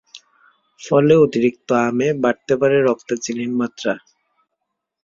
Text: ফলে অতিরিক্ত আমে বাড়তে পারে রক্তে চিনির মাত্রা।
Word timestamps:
ফলে 0.79 1.13
অতিরিক্ত 1.17 1.69
আমে 1.87 2.07
বাড়তে 2.23 2.53
পারে 2.61 2.77
রক্তে 2.81 3.15
চিনির 3.23 3.51
মাত্রা। 3.59 3.93